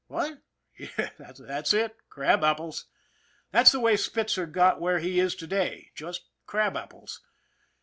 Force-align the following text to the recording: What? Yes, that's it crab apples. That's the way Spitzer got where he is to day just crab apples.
What? 0.07 0.39
Yes, 0.79 1.13
that's 1.37 1.75
it 1.75 1.95
crab 2.09 2.43
apples. 2.43 2.87
That's 3.51 3.71
the 3.71 3.79
way 3.79 3.95
Spitzer 3.95 4.47
got 4.47 4.81
where 4.81 4.97
he 4.97 5.19
is 5.19 5.35
to 5.35 5.45
day 5.45 5.91
just 5.93 6.25
crab 6.47 6.75
apples. 6.75 7.21